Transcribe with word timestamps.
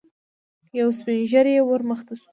يو 0.79 0.89
سپين 0.99 1.19
ږيری 1.31 1.53
ور 1.67 1.81
مخته 1.89 2.13
شو. 2.19 2.27